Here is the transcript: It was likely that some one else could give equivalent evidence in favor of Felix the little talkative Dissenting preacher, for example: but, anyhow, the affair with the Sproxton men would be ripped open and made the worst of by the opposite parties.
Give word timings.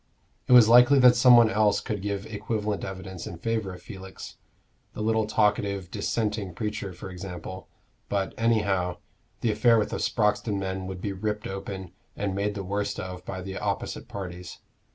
It 0.47 0.53
was 0.53 0.67
likely 0.67 0.97
that 0.97 1.15
some 1.15 1.37
one 1.37 1.51
else 1.51 1.79
could 1.79 2.01
give 2.01 2.25
equivalent 2.25 2.83
evidence 2.83 3.27
in 3.27 3.37
favor 3.37 3.71
of 3.71 3.83
Felix 3.83 4.35
the 4.93 5.01
little 5.01 5.27
talkative 5.27 5.91
Dissenting 5.91 6.55
preacher, 6.55 6.91
for 6.91 7.11
example: 7.11 7.67
but, 8.09 8.33
anyhow, 8.35 8.97
the 9.41 9.51
affair 9.51 9.77
with 9.77 9.91
the 9.91 9.97
Sproxton 9.97 10.57
men 10.57 10.87
would 10.87 11.01
be 11.01 11.13
ripped 11.13 11.45
open 11.45 11.91
and 12.15 12.33
made 12.33 12.55
the 12.55 12.63
worst 12.63 12.99
of 12.99 13.23
by 13.25 13.43
the 13.43 13.59
opposite 13.59 14.07
parties. 14.07 14.57